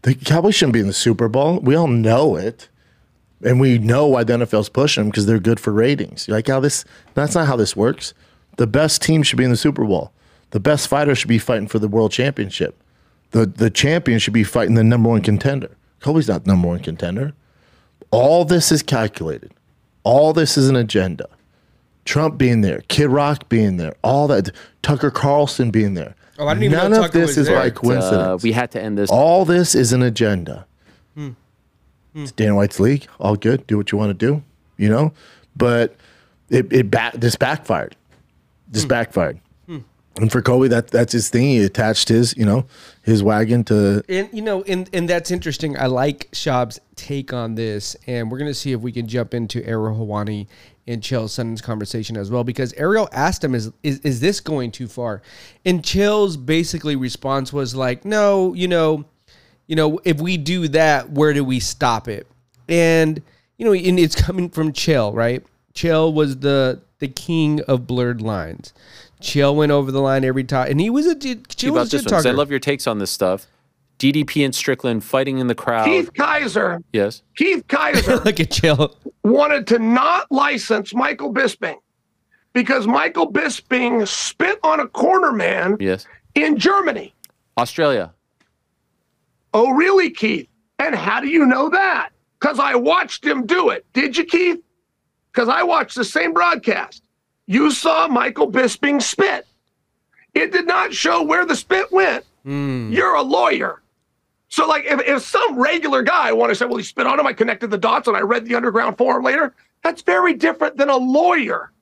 The 0.06 0.14
Cowboys 0.14 0.54
shouldn't 0.54 0.74
be 0.74 0.78
in 0.78 0.86
the 0.86 0.92
Super 0.92 1.28
Bowl. 1.28 1.58
We 1.58 1.74
all 1.74 1.88
know 1.88 2.36
it. 2.36 2.68
And 3.44 3.58
we 3.58 3.76
know 3.76 4.06
why 4.06 4.22
the 4.22 4.34
NFL's 4.34 4.68
pushing 4.68 5.02
them 5.02 5.10
because 5.10 5.26
they're 5.26 5.40
good 5.40 5.58
for 5.58 5.72
ratings. 5.72 6.28
You're 6.28 6.36
like, 6.36 6.46
how 6.46 6.60
this 6.60 6.84
that's 7.14 7.34
not 7.34 7.48
how 7.48 7.56
this 7.56 7.74
works. 7.74 8.14
The 8.56 8.68
best 8.68 9.02
team 9.02 9.24
should 9.24 9.36
be 9.36 9.42
in 9.42 9.50
the 9.50 9.56
Super 9.56 9.84
Bowl. 9.84 10.12
The 10.50 10.60
best 10.60 10.86
fighter 10.86 11.16
should 11.16 11.28
be 11.28 11.40
fighting 11.40 11.66
for 11.66 11.80
the 11.80 11.88
world 11.88 12.12
championship. 12.12 12.80
The 13.32 13.46
the 13.46 13.68
champion 13.68 14.20
should 14.20 14.32
be 14.32 14.44
fighting 14.44 14.76
the 14.76 14.84
number 14.84 15.08
one 15.08 15.22
contender. 15.22 15.76
Colby's 15.98 16.28
not 16.28 16.46
number 16.46 16.68
one 16.68 16.78
contender. 16.78 17.34
All 18.12 18.44
this 18.44 18.70
is 18.70 18.84
calculated. 18.84 19.50
All 20.04 20.32
this 20.32 20.56
is 20.56 20.68
an 20.68 20.76
agenda. 20.76 21.28
Trump 22.04 22.38
being 22.38 22.60
there, 22.60 22.82
Kid 22.86 23.08
Rock 23.08 23.48
being 23.48 23.76
there, 23.76 23.96
all 24.04 24.28
that, 24.28 24.52
Tucker 24.82 25.10
Carlson 25.10 25.72
being 25.72 25.94
there. 25.94 26.14
Oh, 26.38 26.46
I 26.46 26.54
didn't 26.54 26.64
even 26.64 26.78
None 26.78 26.90
know 26.90 26.98
of 26.98 27.04
Tucker 27.06 27.18
this 27.20 27.28
was 27.30 27.38
is 27.38 27.46
there. 27.46 27.58
by 27.58 27.70
coincidence. 27.70 28.12
Uh, 28.14 28.38
we 28.42 28.52
had 28.52 28.70
to 28.72 28.80
end 28.82 28.98
this. 28.98 29.10
all 29.10 29.44
this 29.44 29.74
is 29.74 29.92
an 29.92 30.02
agenda. 30.02 30.66
Hmm. 31.14 31.30
It's 32.14 32.32
Dana 32.32 32.54
White's 32.54 32.80
league. 32.80 33.06
All 33.20 33.36
good. 33.36 33.66
Do 33.66 33.76
what 33.76 33.92
you 33.92 33.98
want 33.98 34.10
to 34.10 34.26
do. 34.26 34.42
You 34.78 34.88
know, 34.90 35.12
but 35.56 35.96
it 36.50 36.70
it 36.72 36.90
back 36.90 37.14
this 37.14 37.36
backfired. 37.36 37.96
This 38.68 38.82
Hmm. 38.84 38.88
backfired. 38.88 39.40
And 40.18 40.32
for 40.32 40.40
Colby, 40.40 40.68
that 40.68 40.88
that's 40.88 41.12
his 41.12 41.28
thing. 41.28 41.44
He 41.44 41.62
attached 41.62 42.08
his 42.08 42.34
you 42.36 42.46
know 42.46 42.66
his 43.02 43.22
wagon 43.22 43.64
to 43.64 44.02
And 44.08 44.28
you 44.32 44.42
know, 44.42 44.62
and 44.62 44.88
and 44.92 45.08
that's 45.08 45.30
interesting. 45.30 45.78
I 45.78 45.86
like 45.86 46.30
Schaub's 46.32 46.80
take 46.94 47.32
on 47.32 47.54
this, 47.54 47.96
and 48.06 48.30
we're 48.30 48.38
gonna 48.38 48.54
see 48.54 48.72
if 48.72 48.80
we 48.80 48.92
can 48.92 49.06
jump 49.06 49.34
into 49.34 49.64
Ariel 49.66 49.94
Helwani 49.94 50.46
and 50.86 51.02
Chael 51.02 51.28
Sonnen's 51.28 51.60
conversation 51.60 52.16
as 52.16 52.30
well, 52.30 52.44
because 52.44 52.72
Ariel 52.74 53.08
asked 53.12 53.44
him, 53.44 53.54
"Is 53.54 53.70
is 53.82 53.98
is 54.00 54.20
this 54.20 54.40
going 54.40 54.70
too 54.70 54.88
far?" 54.88 55.20
And 55.66 55.82
Chael's 55.82 56.38
basically 56.38 56.96
response 56.96 57.52
was 57.52 57.74
like, 57.74 58.06
"No, 58.06 58.54
you 58.54 58.68
know, 58.68 59.04
you 59.66 59.76
know, 59.76 60.00
if 60.04 60.18
we 60.18 60.38
do 60.38 60.68
that, 60.68 61.10
where 61.10 61.34
do 61.34 61.44
we 61.44 61.60
stop 61.60 62.08
it?" 62.08 62.26
And 62.68 63.20
you 63.58 63.66
know, 63.66 63.74
and 63.74 63.98
it's 63.98 64.14
coming 64.14 64.48
from 64.48 64.72
Chael, 64.72 65.14
right? 65.14 65.44
Chael 65.74 66.12
was 66.12 66.38
the 66.38 66.80
the 66.98 67.08
king 67.08 67.60
of 67.62 67.86
blurred 67.86 68.22
lines. 68.22 68.72
Chael 69.20 69.54
went 69.56 69.72
over 69.72 69.90
the 69.90 70.00
line 70.00 70.24
every 70.24 70.44
time, 70.44 70.70
and 70.70 70.80
he 70.80 70.90
was 70.90 71.06
a 71.06 71.14
Chael 71.16 71.68
about 71.68 71.72
was 71.80 71.94
a 71.94 71.96
this 71.96 72.04
one 72.04 72.10
'cause 72.10 72.26
I 72.26 72.28
talker. 72.30 72.36
love 72.36 72.50
your 72.50 72.58
takes 72.60 72.86
on 72.86 72.98
this 72.98 73.10
stuff. 73.10 73.46
DDP 73.98 74.44
and 74.44 74.54
Strickland 74.54 75.04
fighting 75.04 75.38
in 75.38 75.46
the 75.46 75.54
crowd. 75.54 75.86
Keith 75.86 76.12
Kizer, 76.12 76.82
Yes. 76.92 77.22
Keith 77.34 77.66
Kizer 77.66 78.22
Look 78.26 78.38
at 78.40 78.50
Chill. 78.50 78.94
wanted 79.24 79.66
to 79.68 79.78
not 79.78 80.30
license 80.30 80.92
Michael 80.94 81.32
Bisping 81.32 81.76
because 82.52 82.86
Michael 82.86 83.32
Bisping 83.32 84.06
spit 84.06 84.58
on 84.62 84.80
a 84.80 84.86
corner 84.88 85.32
man 85.32 85.78
Yes. 85.80 86.06
in 86.34 86.58
Germany. 86.58 87.14
Australia. 87.56 88.12
Oh, 89.54 89.70
really, 89.72 90.10
Keith? 90.10 90.48
And 90.78 90.94
how 90.94 91.20
do 91.20 91.28
you 91.28 91.46
know 91.46 91.70
that? 91.70 92.10
Because 92.38 92.58
I 92.58 92.74
watched 92.74 93.24
him 93.24 93.46
do 93.46 93.70
it. 93.70 93.86
Did 93.94 94.14
you, 94.18 94.24
Keith? 94.24 94.58
Because 95.32 95.48
I 95.48 95.62
watched 95.62 95.96
the 95.96 96.04
same 96.04 96.34
broadcast. 96.34 97.02
You 97.46 97.70
saw 97.70 98.08
Michael 98.08 98.50
Bisping 98.50 99.00
spit. 99.00 99.46
It 100.34 100.52
did 100.52 100.66
not 100.66 100.92
show 100.92 101.22
where 101.22 101.46
the 101.46 101.56
spit 101.56 101.90
went. 101.90 102.24
You're 102.44 103.14
a 103.14 103.22
lawyer. 103.22 103.82
So, 104.48 104.66
like, 104.68 104.84
if, 104.84 105.00
if 105.00 105.22
some 105.22 105.58
regular 105.58 106.02
guy 106.02 106.32
want 106.32 106.50
to 106.50 106.54
say, 106.54 106.64
well, 106.66 106.76
he 106.76 106.84
spit 106.84 107.06
on 107.06 107.18
him, 107.18 107.26
I 107.26 107.32
connected 107.32 107.70
the 107.70 107.78
dots 107.78 108.06
and 108.06 108.16
I 108.16 108.20
read 108.20 108.44
the 108.44 108.54
underground 108.54 108.96
forum 108.96 109.24
later, 109.24 109.52
that's 109.82 110.02
very 110.02 110.34
different 110.34 110.76
than 110.76 110.88
a 110.88 110.96
lawyer 110.96 111.72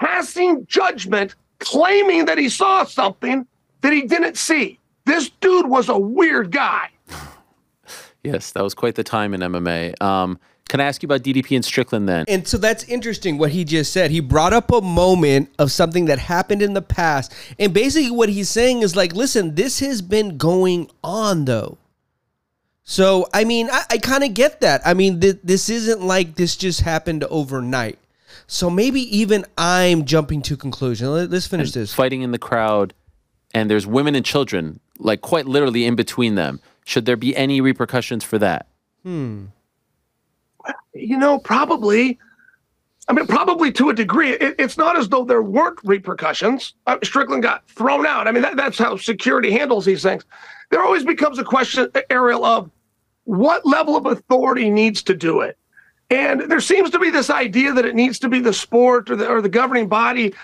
passing 0.00 0.66
judgment, 0.66 1.34
claiming 1.58 2.26
that 2.26 2.38
he 2.38 2.48
saw 2.48 2.84
something 2.84 3.46
that 3.80 3.92
he 3.92 4.02
didn't 4.02 4.36
see. 4.36 4.78
This 5.04 5.30
dude 5.40 5.66
was 5.66 5.88
a 5.88 5.98
weird 5.98 6.50
guy. 6.50 6.90
Yes, 8.24 8.50
that 8.52 8.64
was 8.64 8.74
quite 8.74 8.96
the 8.96 9.04
time 9.04 9.34
in 9.34 9.40
MMA. 9.40 10.02
Um, 10.02 10.40
can 10.68 10.80
I 10.80 10.84
ask 10.84 11.02
you 11.02 11.06
about 11.06 11.22
DDP 11.22 11.54
and 11.54 11.64
Strickland 11.64 12.08
then? 12.08 12.24
And 12.28 12.46
so 12.46 12.58
that's 12.58 12.84
interesting 12.84 13.38
what 13.38 13.52
he 13.52 13.64
just 13.64 13.92
said. 13.92 14.10
He 14.10 14.20
brought 14.20 14.52
up 14.52 14.72
a 14.72 14.80
moment 14.80 15.50
of 15.58 15.70
something 15.70 16.06
that 16.06 16.18
happened 16.18 16.60
in 16.60 16.74
the 16.74 16.82
past. 16.82 17.32
And 17.58 17.72
basically, 17.72 18.10
what 18.10 18.28
he's 18.28 18.48
saying 18.48 18.82
is 18.82 18.96
like, 18.96 19.14
listen, 19.14 19.54
this 19.54 19.78
has 19.80 20.02
been 20.02 20.36
going 20.36 20.90
on 21.04 21.44
though. 21.44 21.78
So, 22.82 23.26
I 23.34 23.44
mean, 23.44 23.68
I, 23.70 23.82
I 23.90 23.98
kind 23.98 24.22
of 24.22 24.34
get 24.34 24.60
that. 24.60 24.80
I 24.84 24.94
mean, 24.94 25.20
th- 25.20 25.38
this 25.42 25.68
isn't 25.68 26.02
like 26.02 26.36
this 26.36 26.56
just 26.56 26.82
happened 26.82 27.24
overnight. 27.24 27.98
So 28.46 28.70
maybe 28.70 29.00
even 29.16 29.44
I'm 29.58 30.04
jumping 30.04 30.42
to 30.42 30.56
conclusion. 30.56 31.12
Let, 31.12 31.32
us 31.32 31.46
finish 31.46 31.72
this. 31.72 31.92
Fighting 31.92 32.22
in 32.22 32.30
the 32.30 32.38
crowd, 32.38 32.94
and 33.52 33.68
there's 33.68 33.86
women 33.86 34.14
and 34.14 34.24
children, 34.24 34.78
like 34.98 35.20
quite 35.20 35.46
literally 35.46 35.84
in 35.84 35.96
between 35.96 36.36
them. 36.36 36.60
Should 36.84 37.06
there 37.06 37.16
be 37.16 37.36
any 37.36 37.60
repercussions 37.60 38.22
for 38.22 38.38
that? 38.38 38.68
Hmm. 39.02 39.46
You 40.94 41.18
know, 41.18 41.38
probably. 41.38 42.18
I 43.08 43.12
mean, 43.12 43.28
probably 43.28 43.70
to 43.72 43.90
a 43.90 43.94
degree. 43.94 44.30
It, 44.30 44.56
it's 44.58 44.76
not 44.76 44.96
as 44.96 45.08
though 45.08 45.24
there 45.24 45.42
weren't 45.42 45.78
repercussions. 45.84 46.74
Uh, 46.88 46.98
Strickland 47.04 47.44
got 47.44 47.68
thrown 47.68 48.04
out. 48.04 48.26
I 48.26 48.32
mean, 48.32 48.42
that, 48.42 48.56
that's 48.56 48.78
how 48.78 48.96
security 48.96 49.52
handles 49.52 49.84
these 49.84 50.02
things. 50.02 50.24
There 50.70 50.82
always 50.82 51.04
becomes 51.04 51.38
a 51.38 51.44
question, 51.44 51.88
Ariel, 52.10 52.44
of 52.44 52.68
what 53.22 53.64
level 53.64 53.96
of 53.96 54.06
authority 54.06 54.70
needs 54.70 55.04
to 55.04 55.14
do 55.14 55.40
it. 55.40 55.56
And 56.10 56.50
there 56.50 56.60
seems 56.60 56.90
to 56.90 56.98
be 56.98 57.10
this 57.10 57.30
idea 57.30 57.72
that 57.72 57.84
it 57.84 57.94
needs 57.94 58.18
to 58.20 58.28
be 58.28 58.40
the 58.40 58.52
sport 58.52 59.10
or 59.10 59.16
the, 59.16 59.28
or 59.28 59.40
the 59.40 59.48
governing 59.48 59.88
body. 59.88 60.34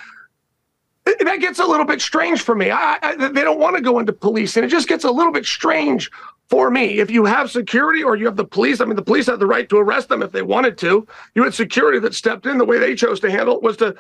Th- 1.19 1.27
That 1.27 1.41
gets 1.41 1.59
a 1.59 1.65
little 1.67 1.87
bit 1.87 2.01
strange 2.01 2.43
for 2.43 2.55
me. 2.55 2.71
I, 2.71 2.99
I, 3.03 3.17
they 3.17 3.43
don't 3.43 3.59
want 3.59 3.77
to 3.77 3.83
go 3.83 3.99
into 3.99 4.13
police, 4.13 4.57
and 4.57 4.65
It 4.65 4.69
just 4.69 4.89
gets 4.89 5.05
a 5.05 5.11
little 5.11 5.33
bit 5.33 5.45
strange 5.47 6.11
for 6.49 6.71
me. 6.71 6.99
If 6.99 7.11
you 7.11 7.25
have 7.25 7.51
security 7.51 8.03
or 8.03 8.17
you 8.17 8.27
have 8.27 8.37
the 8.37 8.45
police, 8.45 8.81
I 8.81 8.85
mean, 8.85 8.97
the 8.97 9.03
police 9.03 9.27
had 9.27 9.39
the 9.41 9.47
right 9.47 9.69
to 9.69 9.79
arrest 9.79 10.09
them 10.09 10.23
if 10.23 10.33
they 10.33 10.43
wanted 10.43 10.77
to. 10.79 11.07
You 11.35 11.45
had 11.45 11.55
security 11.55 11.99
that 12.01 12.15
stepped 12.15 12.47
in. 12.47 12.59
The 12.59 12.65
way 12.65 12.79
they 12.79 12.95
chose 12.95 13.21
to 13.21 13.31
handle 13.31 13.57
it 13.57 13.63
was 13.63 13.77
to 13.79 13.95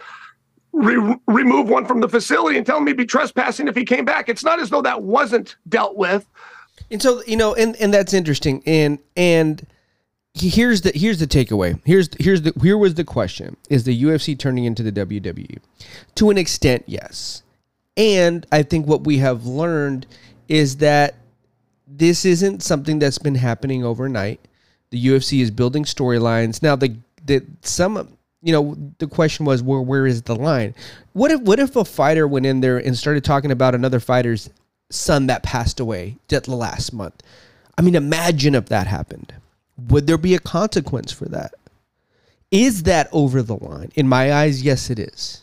re- 0.72 1.16
remove 1.26 1.68
one 1.68 1.86
from 1.86 2.00
the 2.00 2.08
facility 2.08 2.58
and 2.58 2.66
tell 2.66 2.78
him 2.78 2.86
he'd 2.86 2.96
be 2.96 3.06
trespassing 3.06 3.68
if 3.68 3.76
he 3.76 3.84
came 3.84 4.04
back. 4.04 4.28
It's 4.28 4.44
not 4.44 4.60
as 4.60 4.70
though 4.70 4.82
that 4.82 5.02
wasn't 5.02 5.56
dealt 5.68 5.96
with. 5.96 6.26
And 6.90 7.00
so 7.00 7.22
you 7.26 7.36
know, 7.36 7.54
and 7.54 7.74
and 7.76 7.92
that's 7.94 8.12
interesting. 8.12 8.62
And 8.66 8.98
and 9.16 9.66
here's 10.34 10.82
the 10.82 10.92
here's 10.94 11.18
the 11.18 11.26
takeaway. 11.26 11.80
Here's 11.84 12.08
here's 12.18 12.42
the 12.42 12.52
here 12.62 12.78
was 12.78 12.94
the 12.94 13.04
question: 13.04 13.56
Is 13.68 13.84
the 13.84 14.02
UFC 14.02 14.38
turning 14.38 14.64
into 14.64 14.82
the 14.82 14.92
WWE? 14.92 15.58
To 16.16 16.30
an 16.30 16.38
extent, 16.38 16.84
yes. 16.86 17.42
And 17.96 18.46
I 18.50 18.62
think 18.62 18.86
what 18.86 19.04
we 19.04 19.18
have 19.18 19.44
learned 19.44 20.06
is 20.48 20.78
that 20.78 21.16
this 21.86 22.24
isn't 22.24 22.62
something 22.62 22.98
that's 22.98 23.18
been 23.18 23.34
happening 23.34 23.84
overnight. 23.84 24.40
The 24.90 25.06
UFC 25.06 25.40
is 25.40 25.50
building 25.50 25.84
storylines 25.84 26.62
now. 26.62 26.76
The 26.76 26.96
the 27.24 27.44
some 27.62 28.16
you 28.42 28.52
know 28.52 28.76
the 28.98 29.06
question 29.06 29.44
was 29.44 29.62
where 29.62 29.80
where 29.80 30.06
is 30.06 30.22
the 30.22 30.36
line? 30.36 30.74
What 31.12 31.30
if 31.30 31.40
what 31.42 31.58
if 31.58 31.76
a 31.76 31.84
fighter 31.84 32.26
went 32.26 32.46
in 32.46 32.60
there 32.60 32.78
and 32.78 32.96
started 32.96 33.24
talking 33.24 33.50
about 33.50 33.74
another 33.74 34.00
fighter's 34.00 34.48
son 34.90 35.26
that 35.26 35.42
passed 35.42 35.80
away 35.80 36.16
last 36.46 36.92
month? 36.92 37.22
I 37.76 37.82
mean, 37.82 37.94
imagine 37.94 38.54
if 38.54 38.66
that 38.66 38.86
happened. 38.86 39.34
Would 39.76 40.06
there 40.06 40.18
be 40.18 40.34
a 40.34 40.38
consequence 40.38 41.12
for 41.12 41.26
that? 41.26 41.54
Is 42.50 42.82
that 42.84 43.08
over 43.12 43.42
the 43.42 43.56
line? 43.56 43.90
In 43.94 44.06
my 44.08 44.32
eyes, 44.32 44.62
yes, 44.62 44.90
it 44.90 44.98
is. 44.98 45.42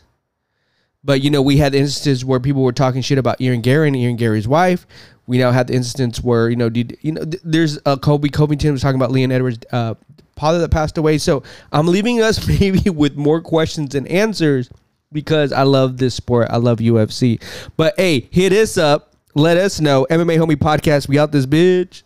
But 1.02 1.22
you 1.22 1.30
know, 1.30 1.42
we 1.42 1.56
had 1.56 1.74
instances 1.74 2.24
where 2.24 2.40
people 2.40 2.62
were 2.62 2.72
talking 2.72 3.02
shit 3.02 3.18
about 3.18 3.40
Ian 3.40 3.60
Garry 3.62 3.88
and 3.88 3.96
Ian 3.96 4.16
Garry's 4.16 4.46
wife. 4.46 4.86
We 5.26 5.38
now 5.38 5.50
had 5.50 5.68
the 5.68 5.74
instance 5.74 6.22
where 6.22 6.48
you 6.50 6.56
know, 6.56 6.68
did 6.68 6.98
you 7.00 7.12
know? 7.12 7.24
th- 7.24 7.42
There's 7.44 7.78
a 7.86 7.96
Colby 7.96 8.28
Covington 8.28 8.72
was 8.72 8.82
talking 8.82 9.00
about 9.00 9.10
Leon 9.10 9.32
Edwards' 9.32 9.58
uh, 9.72 9.94
father 10.36 10.58
that 10.60 10.70
passed 10.70 10.98
away. 10.98 11.18
So 11.18 11.42
I'm 11.72 11.86
leaving 11.86 12.20
us 12.20 12.46
maybe 12.60 12.90
with 12.90 13.16
more 13.16 13.40
questions 13.40 13.90
than 13.90 14.06
answers. 14.06 14.68
because 15.12 15.52
I 15.52 15.62
love 15.64 15.96
this 15.96 16.14
sport. 16.14 16.48
I 16.50 16.58
love 16.58 16.78
UFC. 16.78 17.42
But 17.76 17.94
hey, 17.96 18.28
hit 18.30 18.52
us 18.52 18.76
up. 18.78 19.14
Let 19.34 19.56
us 19.56 19.80
know. 19.80 20.06
MMA 20.10 20.38
Homie 20.38 20.56
Podcast. 20.56 21.08
We 21.08 21.18
out 21.18 21.32
this 21.32 21.46
bitch. 21.46 22.02